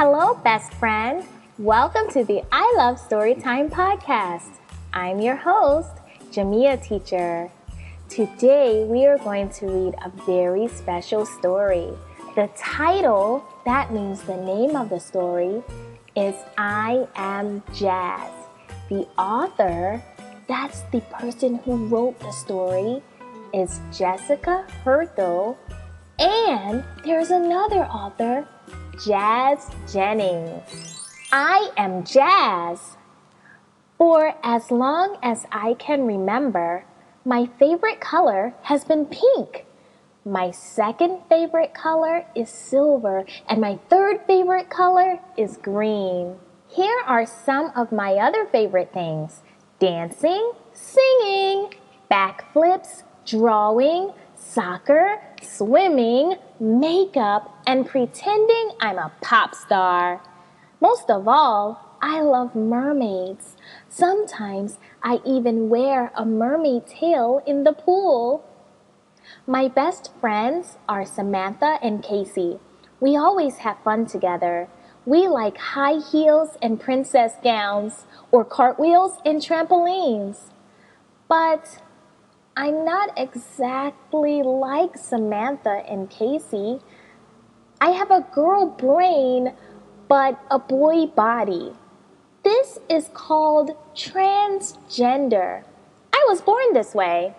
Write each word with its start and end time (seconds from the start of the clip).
Hello, 0.00 0.34
best 0.44 0.72
friend. 0.74 1.24
Welcome 1.58 2.08
to 2.10 2.22
the 2.22 2.44
I 2.52 2.72
Love 2.76 3.00
Storytime 3.00 3.68
podcast. 3.68 4.60
I'm 4.92 5.18
your 5.18 5.34
host, 5.34 5.90
Jamia 6.30 6.80
Teacher. 6.80 7.50
Today, 8.08 8.84
we 8.84 9.06
are 9.06 9.18
going 9.18 9.48
to 9.58 9.66
read 9.66 9.96
a 10.04 10.10
very 10.24 10.68
special 10.68 11.26
story. 11.26 11.88
The 12.36 12.48
title, 12.56 13.44
that 13.64 13.92
means 13.92 14.22
the 14.22 14.36
name 14.36 14.76
of 14.76 14.88
the 14.88 15.00
story, 15.00 15.64
is 16.14 16.36
I 16.56 17.08
Am 17.16 17.64
Jazz. 17.74 18.30
The 18.88 19.04
author, 19.18 20.00
that's 20.46 20.82
the 20.92 21.00
person 21.18 21.56
who 21.56 21.88
wrote 21.88 22.20
the 22.20 22.30
story, 22.30 23.02
is 23.52 23.80
Jessica 23.92 24.64
Herthel. 24.84 25.56
And 26.20 26.84
there's 27.04 27.30
another 27.30 27.84
author, 27.86 28.46
Jazz 29.04 29.70
Jennings. 29.92 31.06
I 31.30 31.70
am 31.76 32.02
Jazz. 32.02 32.96
For 33.96 34.34
as 34.42 34.72
long 34.72 35.18
as 35.22 35.46
I 35.52 35.74
can 35.74 36.04
remember, 36.04 36.84
my 37.24 37.48
favorite 37.60 38.00
color 38.00 38.54
has 38.62 38.84
been 38.84 39.06
pink. 39.06 39.66
My 40.24 40.50
second 40.50 41.20
favorite 41.28 41.74
color 41.74 42.26
is 42.34 42.50
silver, 42.50 43.24
and 43.48 43.60
my 43.60 43.78
third 43.88 44.20
favorite 44.26 44.68
color 44.68 45.20
is 45.36 45.58
green. 45.58 46.36
Here 46.66 47.00
are 47.06 47.24
some 47.24 47.70
of 47.76 47.92
my 47.92 48.14
other 48.14 48.46
favorite 48.46 48.92
things 48.92 49.42
dancing, 49.78 50.52
singing, 50.72 51.72
backflips, 52.10 53.04
drawing, 53.24 54.12
soccer, 54.48 55.20
swimming, 55.42 56.36
makeup, 56.58 57.62
and 57.66 57.86
pretending 57.86 58.70
I'm 58.80 58.98
a 58.98 59.12
pop 59.20 59.54
star. 59.54 60.22
Most 60.80 61.10
of 61.10 61.28
all, 61.28 61.96
I 62.00 62.20
love 62.20 62.54
mermaids. 62.54 63.56
Sometimes 63.88 64.78
I 65.02 65.20
even 65.26 65.68
wear 65.68 66.12
a 66.16 66.24
mermaid 66.24 66.86
tail 66.86 67.42
in 67.46 67.64
the 67.64 67.72
pool. 67.72 68.44
My 69.46 69.68
best 69.68 70.12
friends 70.20 70.78
are 70.88 71.04
Samantha 71.04 71.78
and 71.82 72.02
Casey. 72.02 72.58
We 73.00 73.16
always 73.16 73.58
have 73.58 73.82
fun 73.84 74.06
together. 74.06 74.68
We 75.04 75.28
like 75.28 75.58
high 75.58 75.98
heels 75.98 76.56
and 76.62 76.80
princess 76.80 77.32
gowns, 77.42 78.06
or 78.30 78.44
cartwheels 78.44 79.18
and 79.24 79.40
trampolines. 79.40 80.50
But 81.28 81.82
I'm 82.58 82.84
not 82.84 83.10
exactly 83.16 84.42
like 84.42 84.98
Samantha 84.98 85.84
and 85.88 86.10
Casey. 86.10 86.80
I 87.80 87.90
have 87.90 88.10
a 88.10 88.26
girl 88.34 88.66
brain, 88.66 89.54
but 90.08 90.40
a 90.50 90.58
boy 90.58 91.06
body. 91.06 91.74
This 92.42 92.80
is 92.88 93.10
called 93.14 93.76
transgender. 93.94 95.62
I 96.12 96.26
was 96.28 96.40
born 96.40 96.72
this 96.72 96.96
way. 96.96 97.36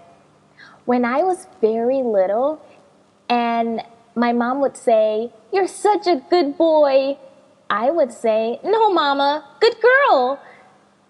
When 0.85 1.03
I 1.03 1.23
was 1.23 1.47
very 1.59 2.01
little, 2.01 2.61
and 3.27 3.81
my 4.15 4.31
mom 4.31 4.61
would 4.61 4.77
say, 4.77 5.33
You're 5.51 5.67
such 5.67 6.07
a 6.07 6.23
good 6.29 6.57
boy, 6.57 7.17
I 7.69 7.91
would 7.91 8.13
say, 8.13 8.61
No, 8.63 8.89
mama, 8.89 9.43
good 9.59 9.75
girl. 9.81 10.39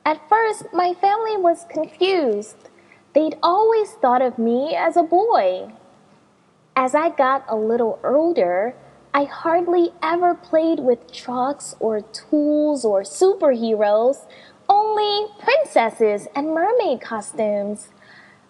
At 0.04 0.28
first, 0.28 0.66
my 0.74 0.96
family 0.96 1.38
was 1.38 1.68
confused. 1.70 2.69
They'd 3.14 3.38
always 3.42 3.92
thought 3.94 4.22
of 4.22 4.38
me 4.38 4.76
as 4.76 4.96
a 4.96 5.04
boy. 5.04 5.72
As 6.76 6.94
I 6.94 7.10
got 7.10 7.44
a 7.48 7.56
little 7.56 8.00
older, 8.04 8.76
I 9.14 9.24
hardly 9.24 9.92
ever 10.04 10.36
played 10.36 10.80
with 10.80 11.12
trucks 11.12 11.76
or 11.80 12.02
tools 12.02 12.86
or 12.86 13.02
superheroes, 13.02 14.28
only 14.70 15.32
princesses 15.40 16.28
and 16.36 16.54
mermaid 16.54 17.02
costumes. 17.02 17.90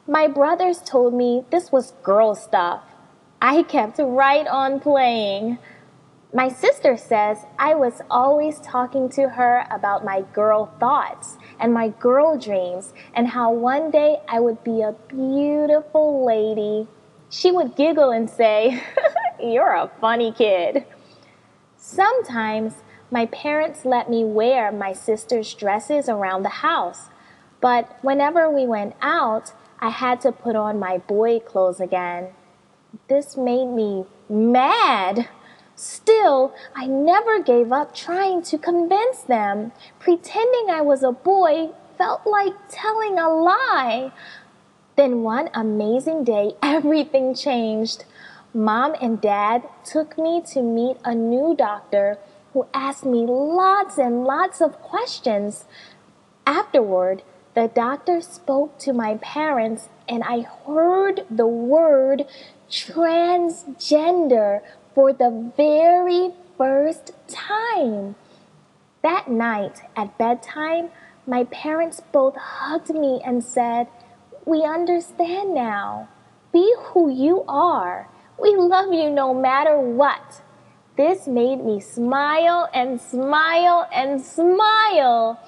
My 0.06 0.28
brothers 0.28 0.82
told 0.82 1.14
me 1.14 1.46
this 1.50 1.72
was 1.72 1.94
girl 2.04 2.36
stuff. 2.36 2.84
I 3.42 3.64
kept 3.64 4.00
right 4.00 4.46
on 4.48 4.82
playing. 4.82 5.60
My 6.32 6.48
sister 6.48 6.96
says 6.96 7.40
I 7.58 7.74
was 7.74 8.02
always 8.10 8.60
talking 8.60 9.10
to 9.10 9.30
her 9.30 9.66
about 9.72 10.06
my 10.06 10.22
girl 10.22 10.68
thoughts 10.80 11.38
and 11.60 11.74
my 11.74 11.90
girl 11.90 12.38
dreams 12.38 12.94
and 13.16 13.30
how 13.30 13.52
one 13.52 13.90
day 13.90 14.18
I 14.28 14.40
would 14.40 14.64
be 14.64 14.84
a 14.84 14.96
beautiful 15.08 16.24
lady. 16.24 16.88
She 17.32 17.52
would 17.52 17.76
giggle 17.76 18.12
and 18.12 18.30
say, 18.30 18.80
You're 19.44 19.74
a 19.74 19.90
funny 20.00 20.32
kid. 20.32 20.86
Sometimes 21.78 22.84
my 23.10 23.26
parents 23.26 23.84
let 23.84 24.08
me 24.08 24.24
wear 24.24 24.72
my 24.72 24.94
sister's 24.94 25.52
dresses 25.56 26.08
around 26.08 26.44
the 26.44 26.50
house, 26.50 27.10
but 27.60 27.98
whenever 28.04 28.48
we 28.48 28.68
went 28.68 28.94
out, 29.02 29.54
I 29.80 29.90
had 29.90 30.22
to 30.22 30.32
put 30.32 30.56
on 30.56 30.78
my 30.78 31.00
boy 31.00 31.40
clothes 31.40 31.80
again. 31.80 32.34
This 33.08 33.36
made 33.36 33.68
me 33.68 34.06
mad. 34.30 35.28
Still, 35.80 36.54
I 36.76 36.88
never 36.88 37.42
gave 37.42 37.72
up 37.72 37.96
trying 37.96 38.42
to 38.44 38.58
convince 38.58 39.22
them. 39.22 39.72
Pretending 39.98 40.70
I 40.70 40.82
was 40.82 41.04
a 41.04 41.14
boy 41.14 41.70
felt 41.98 42.28
like 42.28 42.52
telling 42.68 43.18
a 43.18 43.30
lie. 43.30 44.12
Then 44.98 45.24
one 45.24 45.50
amazing 45.54 46.26
day, 46.26 46.56
everything 46.62 47.34
changed. 47.34 48.04
Mom 48.54 48.94
and 49.02 49.22
dad 49.22 49.70
took 49.86 50.18
me 50.18 50.42
to 50.52 50.62
meet 50.62 50.98
a 51.06 51.16
new 51.16 51.56
doctor 51.56 52.18
who 52.52 52.68
asked 52.74 53.06
me 53.06 53.26
lots 53.26 53.98
and 53.98 54.26
lots 54.26 54.60
of 54.60 54.82
questions. 54.82 55.64
Afterward, 56.46 57.24
the 57.54 57.70
doctor 57.70 58.20
spoke 58.20 58.78
to 58.80 58.92
my 58.92 59.16
parents, 59.22 59.88
and 60.10 60.24
I 60.26 60.42
heard 60.42 61.26
the 61.30 61.48
word 61.48 62.26
transgender 62.70 64.62
for 65.00 65.14
the 65.14 65.54
very 65.56 66.30
first 66.58 67.14
time. 67.30 68.16
That 69.02 69.30
night 69.30 69.80
at 69.96 70.18
bedtime, 70.18 70.90
my 71.26 71.46
parents 71.46 72.02
both 72.12 72.36
hugged 72.36 72.94
me 72.94 73.22
and 73.24 73.42
said, 73.42 73.88
We 74.44 74.64
understand 74.64 75.56
now. 75.56 76.10
Be 76.52 76.76
who 76.88 77.10
you 77.10 77.46
are. 77.48 78.10
We 78.38 78.58
love 78.58 78.92
you 78.92 79.10
no 79.10 79.34
matter 79.34 79.80
what. 79.80 80.42
This 80.98 81.28
made 81.28 81.64
me 81.64 81.80
smile 81.80 82.68
and 82.74 83.00
smile 83.00 83.88
and 83.94 84.20
smile. 84.20 85.40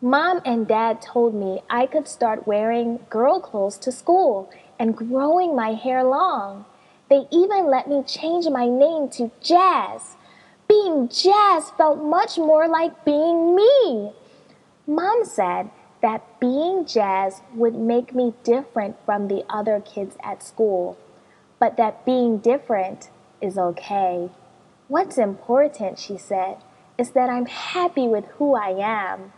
Mom 0.00 0.42
and 0.44 0.66
dad 0.66 1.00
told 1.00 1.32
me 1.32 1.62
I 1.70 1.86
could 1.86 2.08
start 2.08 2.48
wearing 2.48 3.06
girl 3.08 3.38
clothes 3.38 3.78
to 3.78 3.92
school 3.92 4.50
and 4.80 4.96
growing 4.96 5.54
my 5.54 5.74
hair 5.74 6.02
long. 6.02 6.64
They 7.08 7.26
even 7.30 7.70
let 7.70 7.88
me 7.88 8.02
change 8.02 8.46
my 8.48 8.66
name 8.66 9.08
to 9.10 9.30
Jazz. 9.42 10.16
Being 10.68 11.08
Jazz 11.08 11.70
felt 11.76 12.02
much 12.02 12.38
more 12.38 12.66
like 12.66 13.04
being 13.04 13.54
me. 13.54 14.12
Mom 14.86 15.24
said 15.24 15.70
that 16.02 16.40
being 16.40 16.86
Jazz 16.86 17.42
would 17.54 17.74
make 17.74 18.14
me 18.14 18.34
different 18.42 18.96
from 19.04 19.28
the 19.28 19.44
other 19.48 19.80
kids 19.80 20.16
at 20.22 20.42
school, 20.42 20.98
but 21.58 21.76
that 21.76 22.04
being 22.04 22.38
different 22.38 23.10
is 23.40 23.58
okay. 23.58 24.30
What's 24.88 25.18
important, 25.18 25.98
she 25.98 26.18
said, 26.18 26.58
is 26.98 27.10
that 27.12 27.30
I'm 27.30 27.46
happy 27.46 28.06
with 28.06 28.26
who 28.36 28.54
I 28.54 28.70
am. 28.78 29.32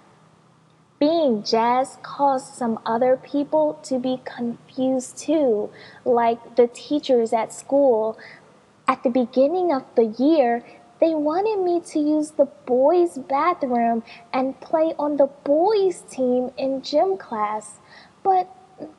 Being 0.99 1.43
Jazz 1.43 1.99
caused 2.03 2.55
some 2.55 2.79
other 2.87 3.19
people 3.19 3.79
to 3.83 3.99
be 3.99 4.21
confused 4.25 5.19
too, 5.19 5.71
like 6.07 6.57
the 6.57 6.69
teachers 6.69 7.35
at 7.35 7.53
school. 7.53 8.17
At 8.89 9.03
the 9.03 9.11
beginning 9.11 9.73
of 9.73 9.83
the 9.95 10.07
year, 10.07 10.65
they 10.99 11.15
wanted 11.15 11.63
me 11.63 11.81
to 11.93 11.99
use 11.99 12.31
the 12.31 12.47
boys' 12.65 13.19
bathroom 13.19 14.05
and 14.33 14.59
play 14.61 14.95
on 14.99 15.19
the 15.19 15.27
boys' 15.45 16.01
team 16.09 16.51
in 16.57 16.81
gym 16.81 17.19
class, 17.19 17.79
but 18.23 18.49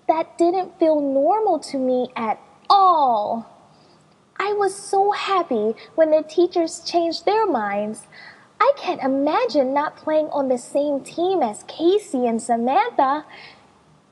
that 0.07 0.37
didn't 0.37 0.77
feel 0.77 1.01
normal 1.01 1.57
to 1.59 1.77
me 1.79 2.09
at 2.15 2.39
all. 2.69 3.47
I 4.39 4.53
was 4.53 4.75
so 4.75 5.11
happy 5.11 5.73
when 5.95 6.11
the 6.11 6.21
teachers 6.21 6.81
changed 6.81 7.25
their 7.25 7.47
minds. 7.47 8.03
I 8.59 8.71
can't 8.75 9.01
imagine 9.03 9.73
not 9.73 9.97
playing 9.97 10.27
on 10.27 10.47
the 10.47 10.57
same 10.57 11.01
team 11.01 11.43
as 11.43 11.63
Casey 11.67 12.25
and 12.25 12.41
Samantha. 12.41 13.25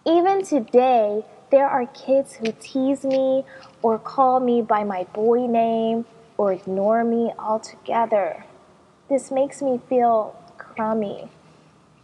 Even 0.06 0.44
today, 0.44 1.26
there 1.52 1.68
are 1.68 1.88
kids 1.88 2.34
who 2.34 2.54
tease 2.60 3.04
me 3.04 3.44
or 3.82 3.98
call 3.98 4.40
me 4.40 4.62
by 4.62 4.84
my 4.84 5.06
boy 5.14 5.48
name 5.48 6.06
or 6.38 6.54
ignore 6.54 7.04
me 7.04 7.34
altogether. 7.40 8.46
This 9.10 9.32
makes 9.32 9.62
me 9.62 9.80
feel 9.90 10.36
crummy. 10.58 11.30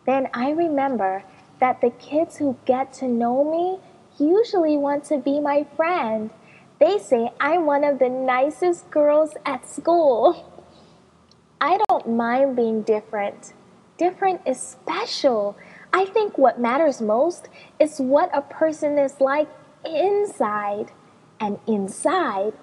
Then 0.06 0.28
I 0.34 0.52
remember 0.52 1.24
that 1.60 1.82
the 1.82 1.92
kids 1.92 2.38
who 2.38 2.58
get 2.66 2.92
to 2.94 3.08
know 3.08 3.44
me 3.44 3.80
usually 4.18 4.78
want 4.78 5.04
to 5.06 5.18
be 5.18 5.40
my 5.40 5.66
friend. 5.76 6.32
They 6.80 6.98
say 6.98 7.32
I'm 7.40 7.66
one 7.66 7.84
of 7.84 8.00
the 8.00 8.10
nicest 8.10 8.90
girls 8.90 9.36
at 9.46 9.70
school. 9.70 10.48
I 11.62 11.78
don't 11.88 12.10
mind 12.10 12.56
being 12.56 12.82
different. 12.82 13.54
Different 13.98 14.42
is 14.48 14.60
special. 14.60 15.56
I 15.94 16.06
think 16.06 16.36
what 16.36 16.60
matters 16.60 17.02
most 17.02 17.50
is 17.80 18.00
what 18.00 18.32
a 18.34 18.42
person 18.42 18.98
is 18.98 19.22
like 19.22 19.48
inside. 19.86 20.92
And 21.40 21.60
inside, 21.68 22.54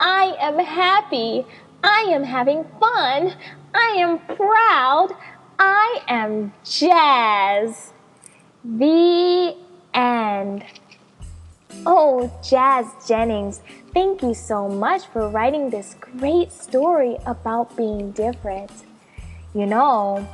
I 0.00 0.36
am 0.40 0.58
happy. 0.58 1.46
I 1.84 2.06
am 2.10 2.24
having 2.24 2.64
fun. 2.80 3.34
I 3.74 3.94
am 3.96 4.18
proud. 4.18 5.14
I 5.60 6.02
am 6.08 6.52
Jazz. 6.64 7.92
The 8.64 9.56
end. 9.94 10.64
Oh, 11.86 12.30
Jazz 12.42 12.86
Jennings, 13.06 13.60
thank 13.98 14.22
you 14.22 14.32
so 14.32 14.68
much 14.68 15.08
for 15.08 15.28
writing 15.28 15.70
this 15.70 15.96
great 16.00 16.52
story 16.52 17.16
about 17.26 17.76
being 17.76 18.12
different. 18.12 18.70
You 19.56 19.66
know, 19.66 20.24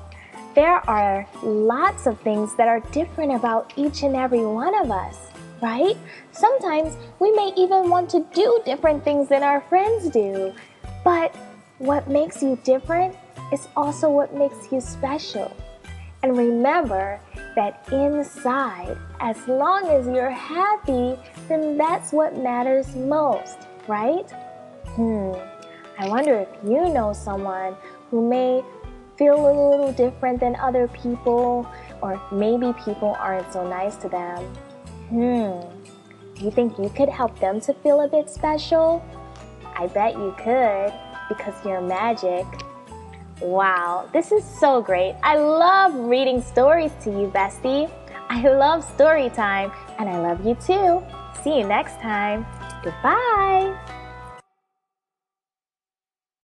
there 0.54 0.86
are 0.86 1.26
lots 1.42 2.06
of 2.06 2.20
things 2.20 2.54
that 2.56 2.68
are 2.68 2.80
different 2.92 3.32
about 3.32 3.72
each 3.76 4.02
and 4.02 4.14
every 4.16 4.44
one 4.44 4.74
of 4.74 4.90
us, 4.90 5.16
right? 5.62 5.96
Sometimes 6.32 6.98
we 7.20 7.32
may 7.32 7.54
even 7.56 7.88
want 7.88 8.10
to 8.10 8.26
do 8.34 8.60
different 8.66 9.02
things 9.02 9.30
than 9.30 9.42
our 9.42 9.62
friends 9.62 10.10
do. 10.10 10.52
But 11.02 11.34
what 11.78 12.06
makes 12.06 12.42
you 12.42 12.58
different 12.64 13.16
is 13.50 13.66
also 13.78 14.10
what 14.10 14.34
makes 14.34 14.70
you 14.70 14.82
special. 14.82 15.50
And 16.22 16.36
remember 16.36 17.18
that 17.54 17.86
inside, 17.92 18.96
as 19.20 19.46
long 19.48 19.88
as 19.88 20.06
you're 20.06 20.30
happy, 20.30 21.18
then 21.48 21.76
that's 21.76 22.12
what 22.12 22.36
matters 22.36 22.94
most, 22.94 23.68
right? 23.86 24.30
Hmm, 24.96 25.32
I 25.98 26.08
wonder 26.08 26.40
if 26.40 26.48
you 26.64 26.88
know 26.92 27.12
someone 27.12 27.76
who 28.10 28.28
may 28.28 28.62
feel 29.16 29.34
a 29.34 29.52
little 29.70 29.92
different 29.92 30.40
than 30.40 30.56
other 30.56 30.88
people, 30.88 31.70
or 32.02 32.20
maybe 32.32 32.72
people 32.84 33.16
aren't 33.18 33.52
so 33.52 33.66
nice 33.66 33.96
to 33.96 34.08
them. 34.08 34.44
Hmm, 35.08 35.60
you 36.42 36.50
think 36.50 36.78
you 36.78 36.88
could 36.90 37.08
help 37.08 37.38
them 37.38 37.60
to 37.62 37.74
feel 37.74 38.00
a 38.00 38.08
bit 38.08 38.28
special? 38.28 39.04
I 39.76 39.86
bet 39.88 40.14
you 40.14 40.34
could 40.38 40.92
because 41.28 41.54
you're 41.64 41.80
magic. 41.80 42.46
Wow, 43.40 44.08
this 44.12 44.32
is 44.32 44.44
so 44.44 44.80
great. 44.80 45.16
I 45.22 45.36
love 45.36 45.94
reading 45.94 46.40
stories 46.40 46.92
to 47.02 47.10
you, 47.10 47.28
bestie. 47.28 47.90
I 48.28 48.42
love 48.48 48.84
story 48.84 49.28
time, 49.30 49.72
and 49.98 50.08
I 50.08 50.18
love 50.18 50.46
you 50.46 50.54
too. 50.54 51.02
See 51.42 51.58
you 51.58 51.66
next 51.66 52.00
time. 52.00 52.46
Goodbye. 52.82 53.76